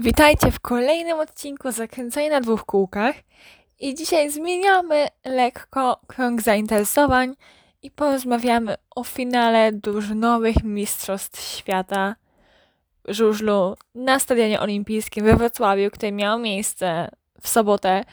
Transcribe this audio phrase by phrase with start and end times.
[0.00, 3.16] Witajcie w kolejnym odcinku Zakręcania na dwóch kółkach.
[3.80, 7.34] I dzisiaj zmieniamy lekko krąg zainteresowań
[7.82, 12.16] i porozmawiamy o finale drużynowych Mistrzostw Świata
[13.08, 17.08] żużlu na Stadionie Olimpijskim we Wrocławiu, które miało miejsce
[17.40, 18.04] w sobotę,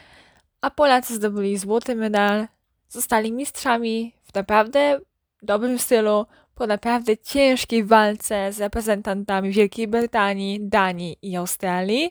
[0.60, 2.46] a Polacy zdobyli złoty medal,
[2.88, 4.98] zostali mistrzami w naprawdę
[5.42, 6.26] dobrym stylu,
[6.56, 12.10] po naprawdę ciężkiej walce z reprezentantami Wielkiej Brytanii, Danii i Australii.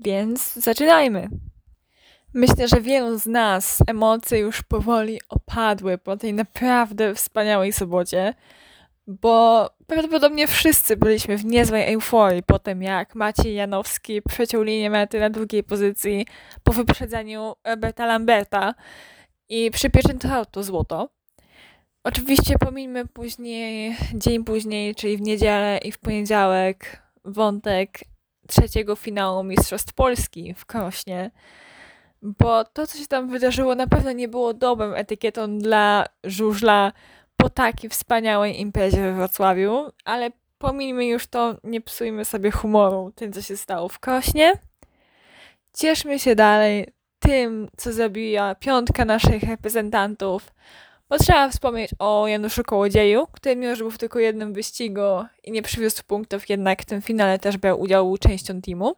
[0.00, 1.28] Więc zaczynajmy.
[2.34, 8.34] Myślę, że wielu z nas emocje już powoli opadły po tej naprawdę wspaniałej sobocie,
[9.06, 15.20] bo prawdopodobnie wszyscy byliśmy w niezłej euforii po tym, jak Maciej Janowski przeciął linię mety
[15.20, 16.26] na drugiej pozycji
[16.62, 18.74] po wyprzedzeniu Roberta Lamberta
[19.48, 21.17] i przypieczętował to złoto.
[22.08, 27.98] Oczywiście pomińmy później, dzień później, czyli w niedzielę i w poniedziałek, wątek
[28.46, 31.30] trzeciego finału Mistrzostw Polski w Krośnie,
[32.22, 36.92] bo to, co się tam wydarzyło, na pewno nie było dobrą etykietą dla żużla
[37.36, 43.32] po takiej wspaniałej imprezie we Wrocławiu, ale pomińmy już to, nie psujmy sobie humoru tym,
[43.32, 44.52] co się stało w Krośnie.
[45.74, 46.86] Cieszmy się dalej
[47.18, 50.52] tym, co zrobiła piątka naszych reprezentantów,
[51.08, 55.00] bo trzeba wspomnieć o Januszu Kołodzieju, który mimo, że był w tylko jednym wyścigu
[55.44, 58.94] i nie przywiózł punktów, jednak w tym finale też brał udział częścią teamu.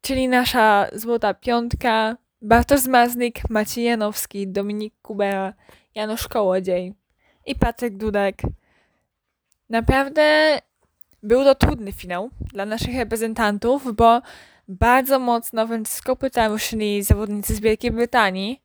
[0.00, 5.54] Czyli nasza złota piątka, Bartosz Zmaznik, Maciej Janowski, Dominik Kubera,
[5.94, 6.94] Janusz Kołodziej
[7.46, 8.42] i Patryk Dudek.
[9.68, 10.58] Naprawdę
[11.22, 14.22] był to trudny finał dla naszych reprezentantów, bo
[14.68, 16.50] bardzo mocno wręcz z kopyta
[17.02, 18.62] zawodnicy z Wielkiej Brytanii,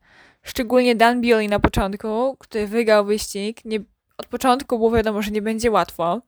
[0.48, 3.64] Szczególnie Dan Bioli na początku, który wygrał wyścig.
[3.64, 3.80] Nie,
[4.18, 6.20] od początku było wiadomo, że nie będzie łatwo.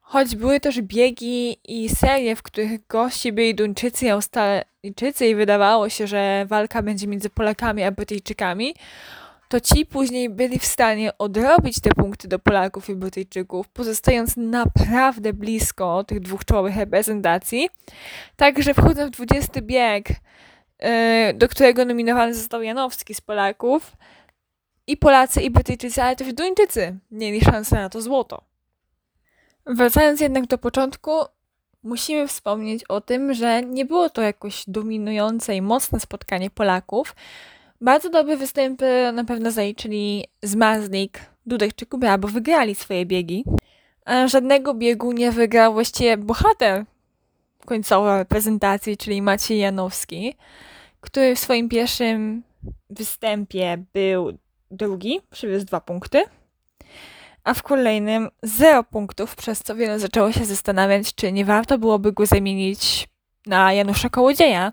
[0.00, 5.88] Choć były też biegi i serie, w których gości byli Duńczycy i Australijczycy i wydawało
[5.88, 8.74] się, że walka będzie między Polakami a Brytyjczykami,
[9.48, 15.32] to ci później byli w stanie odrobić te punkty do Polaków i Brytyjczyków, pozostając naprawdę
[15.32, 17.68] blisko tych dwóch czołowych reprezentacji.
[18.36, 20.08] Także wchodząc w 20 bieg,
[21.34, 23.96] do którego nominowany został Janowski z Polaków.
[24.86, 28.44] I Polacy, i Brytyjczycy, ale też Duńczycy mieli szansę na to złoto.
[29.66, 31.10] Wracając jednak do początku,
[31.82, 37.16] musimy wspomnieć o tym, że nie było to jakoś dominujące i mocne spotkanie Polaków.
[37.80, 43.44] Bardzo dobre występy na pewno zaliczyli Zmaznik, Dudek czy Kubra, bo wygrali swoje biegi.
[44.04, 46.84] A żadnego biegu nie wygrał właściwie bohater
[47.64, 50.34] końcowej prezentacji, czyli Maciej Janowski
[51.04, 52.42] który w swoim pierwszym
[52.90, 54.38] występie był
[54.70, 56.24] drugi, przywiózł dwa punkty,
[57.44, 62.12] a w kolejnym zero punktów, przez co wiele zaczęło się zastanawiać, czy nie warto byłoby
[62.12, 63.08] go zamienić
[63.46, 64.72] na Janusza Kołodzieja,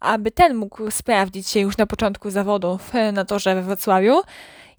[0.00, 4.20] aby ten mógł sprawdzić się już na początku zawodów na torze we Wrocławiu.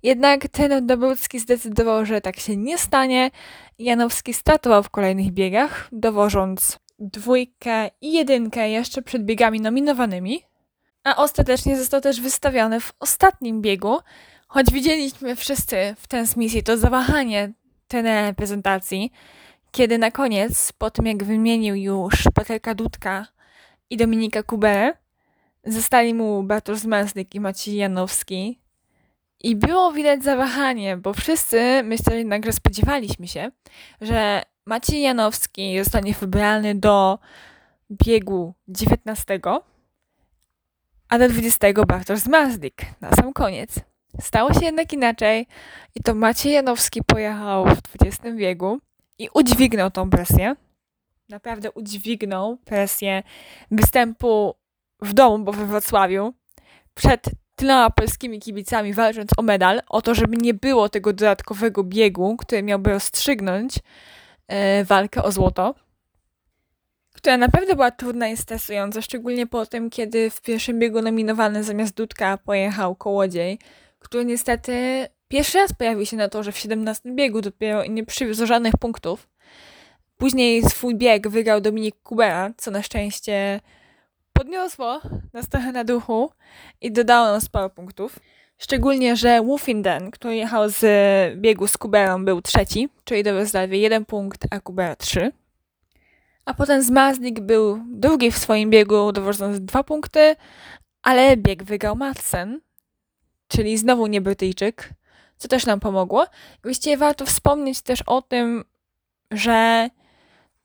[0.03, 3.31] Jednak ten Dobrucki zdecydował, że tak się nie stanie.
[3.79, 10.43] Janowski startował w kolejnych biegach, dowożąc dwójkę i jedynkę jeszcze przed biegami nominowanymi,
[11.03, 13.99] a ostatecznie został też wystawiony w ostatnim biegu,
[14.47, 17.51] choć widzieliśmy wszyscy w transmisji to zawahanie
[17.87, 19.11] tej prezentacji,
[19.71, 23.27] kiedy na koniec, po tym jak wymienił już Patryka Dudka
[23.89, 24.93] i Dominika Kuberę,
[25.65, 28.59] zostali mu Bartosz Zmęsnik i Maciej Janowski.
[29.43, 33.51] I było widać zawahanie, bo wszyscy, myślę jednak, że spodziewaliśmy się,
[34.01, 37.19] że Maciej Janowski zostanie wybrany do
[37.91, 39.39] biegu 19,
[41.09, 43.75] a do 20 Bartosz Zmazlik na sam koniec.
[44.21, 45.47] Stało się jednak inaczej
[45.95, 48.79] i to Maciej Janowski pojechał w 20 biegu
[49.17, 50.55] i udźwignął tą presję.
[51.29, 53.23] Naprawdę udźwignął presję
[53.71, 54.55] występu
[55.01, 56.33] w domu, bo we Wrocławiu,
[56.93, 62.37] przed tyloma polskimi kibicami walcząc o medal, o to, żeby nie było tego dodatkowego biegu,
[62.37, 63.79] który miałby rozstrzygnąć
[64.85, 65.75] walkę o złoto
[67.21, 71.95] która naprawdę była trudna i stresująca, szczególnie po tym, kiedy w pierwszym biegu nominowany zamiast
[71.95, 73.59] Dudka pojechał Kołodziej,
[73.99, 78.45] który niestety pierwszy raz pojawił się na torze w 17 biegu dopiero i nie przywiózł
[78.45, 79.29] żadnych punktów.
[80.17, 83.59] Później swój bieg wygrał Dominik Kubera, co na szczęście
[84.33, 85.01] podniosło
[85.33, 86.31] nas trochę na duchu
[86.81, 88.19] i dodało nam sporo punktów.
[88.63, 90.83] Szczególnie, że Wufinden, który jechał z
[91.41, 95.31] biegu z Kuberą, był trzeci, czyli do zaledwie jeden punkt, a Kubera trzy.
[96.45, 100.35] A potem Zmaznik był drugi w swoim biegu, dowożąc dwa punkty,
[101.01, 102.61] ale bieg wygrał Madsen,
[103.47, 104.89] czyli znowu nie Brytyjczyk,
[105.37, 106.25] co też nam pomogło.
[106.63, 108.63] Właściwie warto wspomnieć też o tym,
[109.31, 109.89] że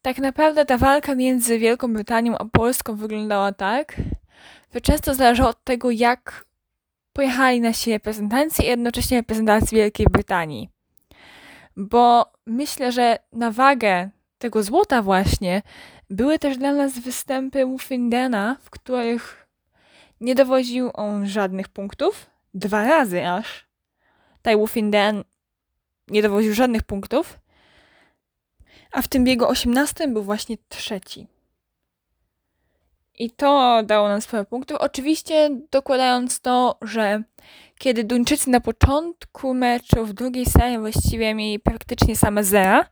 [0.02, 3.96] tak naprawdę ta walka między Wielką Brytanią a Polską wyglądała tak,
[4.74, 6.45] że często zależało od tego, jak
[7.16, 10.68] pojechali nasi reprezentanci i jednocześnie reprezentacji Wielkiej Brytanii.
[11.76, 15.62] Bo myślę, że na wagę tego złota właśnie
[16.10, 19.46] były też dla nas występy Muffindena, w których
[20.20, 23.66] nie dowoził on żadnych punktów, dwa razy aż.
[24.42, 25.24] Tai Wuffinden
[26.08, 27.38] nie dowoził żadnych punktów,
[28.92, 31.26] a w tym biegu 18 był właśnie trzeci.
[33.18, 34.76] I to dało nam sporo punktów.
[34.80, 37.22] Oczywiście dokładając to, że
[37.78, 42.86] kiedy Duńczycy na początku meczu w drugiej serii właściwie mieli praktycznie same zera,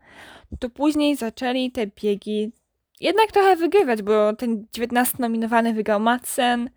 [0.61, 2.53] to później zaczęli te biegi
[3.01, 6.71] jednak trochę wygrywać, bo ten 19 nominowany wygrał Madsen.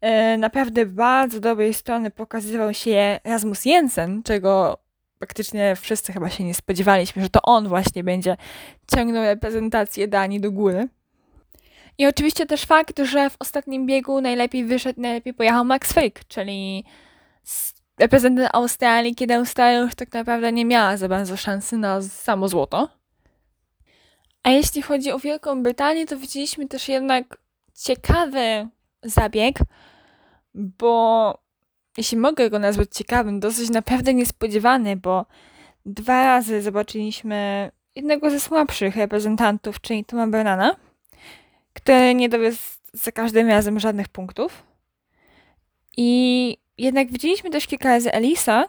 [0.00, 4.78] E, naprawdę bardzo dobrej strony pokazywał się Rasmus Jensen, czego
[5.18, 8.36] praktycznie wszyscy chyba się nie spodziewaliśmy, że to on właśnie będzie
[8.94, 10.88] ciągnął reprezentację Danii do góry.
[11.98, 16.84] I oczywiście też fakt, że w ostatnim biegu najlepiej wyszedł, najlepiej pojechał Max Frick, czyli
[17.98, 22.88] reprezentant Australii, kiedy Australia już tak naprawdę nie miała za bardzo szansy na samo złoto.
[24.42, 27.38] A jeśli chodzi o Wielką Brytanię, to widzieliśmy też jednak
[27.74, 28.68] ciekawy
[29.02, 29.58] zabieg,
[30.54, 31.38] bo
[31.96, 35.26] jeśli mogę go nazwać ciekawym, dosyć naprawdę niespodziewany, bo
[35.86, 40.76] dwa razy zobaczyliśmy jednego ze słabszych reprezentantów, czyli Toma Bernana,
[41.74, 42.60] który nie dowiózł
[42.92, 44.62] za każdym razem żadnych punktów.
[45.96, 48.64] I jednak widzieliśmy też kilka razy Elisa,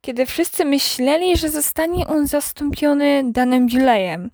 [0.00, 4.30] kiedy wszyscy myśleli, że zostanie on zastąpiony Danem Buleyem.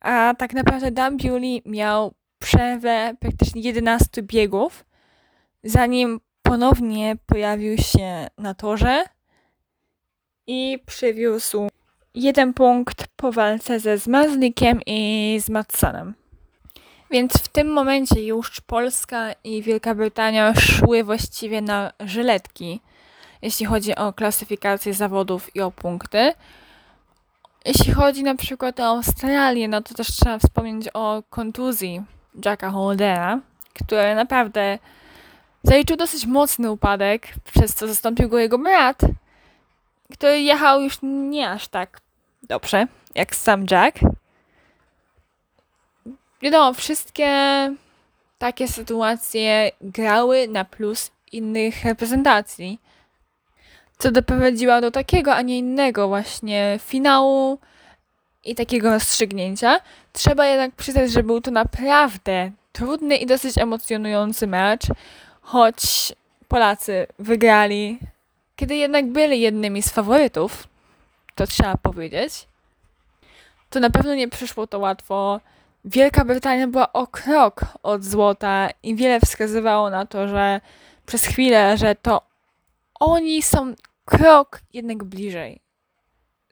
[0.00, 4.84] A tak naprawdę Dan Bewley miał przerwę praktycznie 11 biegów,
[5.64, 9.04] zanim ponownie pojawił się na torze
[10.46, 11.68] i przywiózł
[12.14, 16.14] jeden punkt po walce ze Zmazlikiem i z Matsanem.
[17.10, 22.80] Więc w tym momencie już Polska i Wielka Brytania szły właściwie na żyletki,
[23.42, 26.32] jeśli chodzi o klasyfikację zawodów i o punkty.
[27.64, 32.02] Jeśli chodzi na przykład o Australię, no to też trzeba wspomnieć o kontuzji
[32.44, 33.40] Jacka Holdera,
[33.84, 34.78] który naprawdę
[35.62, 39.00] zaliczył dosyć mocny upadek, przez co zastąpił go jego brat,
[40.12, 42.00] który jechał już nie aż tak
[42.42, 43.98] dobrze, jak sam Jack.
[46.42, 47.28] Wiadomo, wszystkie
[48.38, 52.78] takie sytuacje grały na plus innych reprezentacji
[53.98, 57.58] co doprowadziło do takiego, a nie innego właśnie finału
[58.44, 59.80] i takiego rozstrzygnięcia.
[60.12, 64.82] Trzeba jednak przyznać, że był to naprawdę trudny i dosyć emocjonujący mecz,
[65.42, 66.12] choć
[66.48, 67.98] Polacy wygrali,
[68.56, 70.68] kiedy jednak byli jednymi z faworytów,
[71.34, 72.46] to trzeba powiedzieć.
[73.70, 75.40] To na pewno nie przyszło to łatwo.
[75.84, 80.60] Wielka Brytania była o krok od złota i wiele wskazywało na to, że
[81.06, 82.22] przez chwilę, że to
[83.00, 85.60] oni są krok jednak bliżej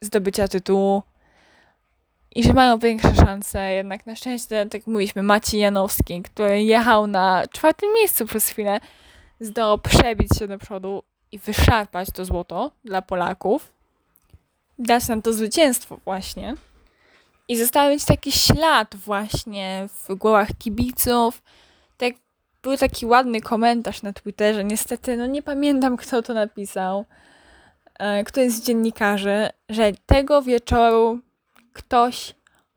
[0.01, 1.03] zdobycia tytułu
[2.35, 3.73] i że mają większe szanse.
[3.73, 8.81] Jednak na szczęście, tak mówiliśmy, Maciej Janowski, który jechał na czwartym miejscu przez chwilę,
[9.41, 11.03] zdołał przebić się do przodu
[11.33, 13.73] i wyszarpać to złoto dla Polaków.
[14.79, 16.55] Dać nam to zwycięstwo właśnie.
[17.49, 21.43] I zostawić taki ślad właśnie w głowach kibiców.
[21.97, 22.15] Tak,
[22.63, 24.65] był taki ładny komentarz na Twitterze.
[24.65, 27.05] Niestety, no nie pamiętam, kto to napisał
[27.99, 31.19] E, któryś z dziennikarzy, że tego wieczoru
[31.73, 32.35] ktoś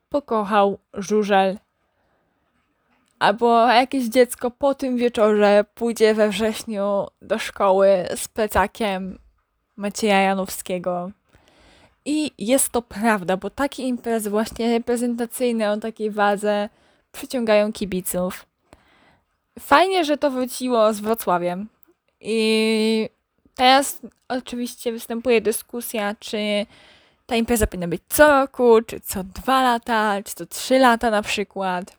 [0.09, 1.57] pokochał żużel.
[3.19, 9.19] Albo jakieś dziecko po tym wieczorze pójdzie we wrześniu do szkoły z plecakiem
[9.75, 11.11] Macieja Janowskiego.
[12.09, 16.69] I jest to prawda, bo takie imprezy właśnie reprezentacyjne o takiej wadze
[17.11, 18.45] przyciągają kibiców.
[19.59, 21.69] Fajnie, że to wróciło z Wrocławiem.
[22.21, 23.09] I
[23.59, 26.65] Teraz oczywiście występuje dyskusja, czy
[27.25, 31.21] ta impreza powinna być co roku, czy co dwa lata, czy co trzy lata na
[31.21, 31.97] przykład.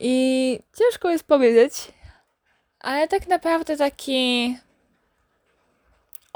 [0.00, 1.72] I ciężko jest powiedzieć,
[2.80, 4.56] ale tak naprawdę taki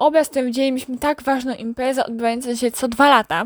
[0.01, 3.45] obraz, który widzieliśmy tak ważną imprezę odbywającą się co dwa lata,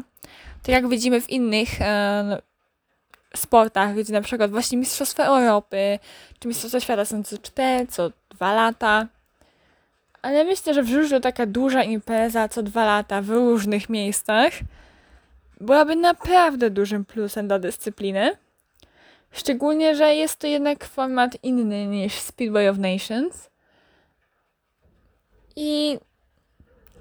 [0.62, 2.42] to jak widzimy w innych e,
[3.36, 5.98] sportach, gdzie na przykład właśnie Mistrzostwa Europy,
[6.38, 9.06] czy Mistrzostwa Świata są co cztery, co dwa lata,
[10.22, 14.52] ale myślę, że w żużlu taka duża impreza co dwa lata w różnych miejscach
[15.60, 18.36] byłaby naprawdę dużym plusem dla dyscypliny.
[19.32, 23.50] Szczególnie, że jest to jednak format inny niż Speedway of Nations.
[25.56, 25.98] I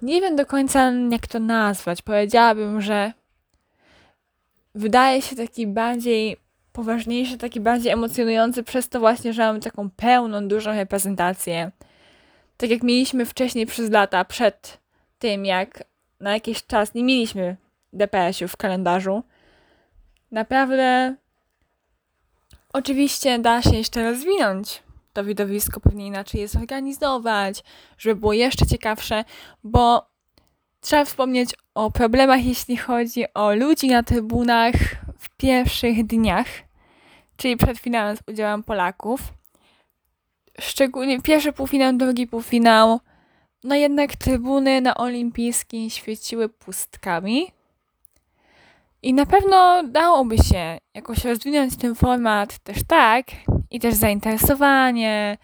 [0.04, 2.02] nie wiem do końca, jak to nazwać.
[2.02, 3.14] Powiedziałabym, że
[4.76, 6.38] wydaje się taki bardziej
[6.74, 11.72] poważniejszy, taki bardziej emocjonujący przez to właśnie, że mamy taką pełną, dużą reprezentację.
[12.58, 14.78] Tak jak mieliśmy wcześniej przez lata, przed
[15.20, 15.84] tym jak
[16.20, 17.56] na jakiś czas nie mieliśmy
[17.94, 19.24] DPS-ów w kalendarzu.
[20.32, 21.16] Naprawdę
[22.74, 27.64] oczywiście da się jeszcze rozwinąć to widowisko, pewnie inaczej je zorganizować,
[27.98, 29.26] żeby było jeszcze ciekawsze,
[29.64, 30.06] bo
[30.82, 34.76] trzeba wspomnieć o problemach, jeśli chodzi o ludzi na trybunach
[35.20, 36.48] w pierwszych dniach,
[37.38, 39.22] czyli przed finałem z udziałem Polaków.
[40.60, 43.00] Szczególnie pierwszy półfinał, drugi półfinał.
[43.64, 47.52] No jednak trybuny na olimpijskim świeciły pustkami.
[49.02, 53.26] I na pewno dałoby się jakoś rozwinąć ten format też tak,
[53.74, 55.38] i też zainteresowanie,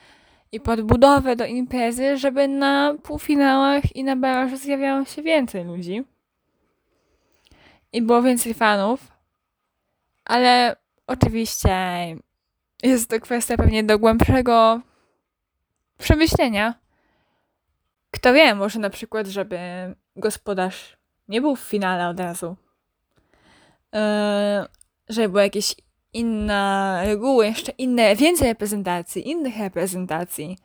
[0.51, 6.03] i podbudowę do imprezy, żeby na półfinałach i na barażu zjawiało się więcej ludzi.
[7.93, 9.11] I było więcej fanów.
[10.25, 10.75] Ale
[11.07, 11.69] oczywiście
[12.83, 14.81] jest to kwestia pewnie do głębszego
[15.97, 16.73] przemyślenia.
[18.11, 19.59] Kto wie, może na przykład, żeby
[20.15, 22.55] gospodarz nie był w finale od razu.
[23.93, 23.99] Yy,
[25.09, 25.75] żeby były jakieś
[26.13, 30.57] inne reguły, jeszcze inne, więcej reprezentacji, innych reprezentacji.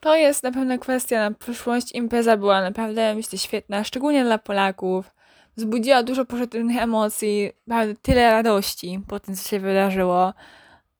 [0.00, 1.92] To jest na pewno kwestia na przyszłość.
[1.92, 5.10] Impreza była naprawdę, myślę, świetna, szczególnie dla Polaków.
[5.56, 10.34] Wzbudziła dużo pozytywnych emocji, bardzo tyle radości po tym, co się wydarzyło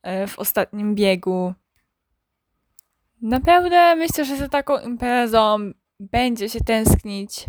[0.03, 1.55] e, w ostatnim biegu.
[3.23, 5.59] Naprawdę myślę, że za taką imprezą
[6.01, 7.47] będzie się tęsknić,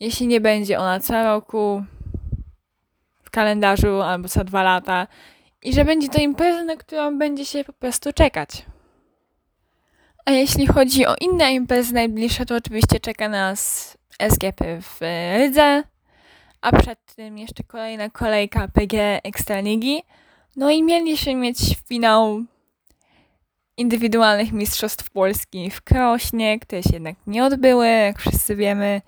[0.00, 1.84] jeśli nie będzie ona co roku
[3.30, 5.06] kalendarzu albo co dwa lata
[5.62, 8.64] i że będzie to impreza, na którą będzie się po prostu czekać.
[10.24, 15.00] A jeśli chodzi o inne imprezy najbliższe, to oczywiście czeka nas SGP w
[15.38, 15.82] Rydze,
[16.60, 20.02] a przed tym jeszcze kolejna kolejka PG Ekstraligi.
[20.56, 21.58] No i mieliśmy mieć
[21.88, 22.44] finał
[23.76, 29.02] indywidualnych mistrzostw Polski w Krośnie, które się jednak nie odbyły, jak wszyscy wiemy.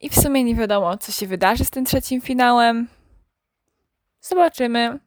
[0.00, 2.88] I w sumie nie wiadomo, co się wydarzy z tym trzecim finałem.
[4.22, 4.98] Zobaczymy.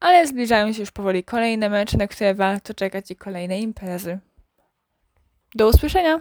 [0.00, 4.18] Ale zbliżają się już powoli kolejne mecze, na które warto czekać i kolejne imprezy.
[5.54, 6.20] Do usłyszenia!